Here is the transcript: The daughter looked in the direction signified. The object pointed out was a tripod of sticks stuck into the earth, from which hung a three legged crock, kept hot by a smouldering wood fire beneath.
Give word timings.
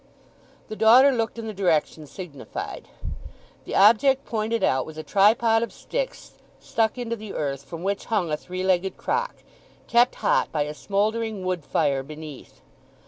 The 0.67 0.75
daughter 0.75 1.11
looked 1.11 1.37
in 1.37 1.45
the 1.45 1.53
direction 1.53 2.07
signified. 2.07 2.87
The 3.65 3.75
object 3.75 4.25
pointed 4.25 4.63
out 4.63 4.83
was 4.83 4.97
a 4.97 5.03
tripod 5.03 5.61
of 5.61 5.71
sticks 5.71 6.31
stuck 6.59 6.97
into 6.97 7.15
the 7.15 7.35
earth, 7.35 7.61
from 7.63 7.83
which 7.83 8.05
hung 8.05 8.31
a 8.31 8.35
three 8.35 8.63
legged 8.63 8.97
crock, 8.97 9.35
kept 9.85 10.15
hot 10.15 10.51
by 10.51 10.63
a 10.63 10.73
smouldering 10.73 11.45
wood 11.45 11.63
fire 11.63 12.01
beneath. 12.01 12.61